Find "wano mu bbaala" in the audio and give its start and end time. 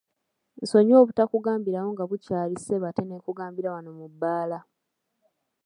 3.75-4.59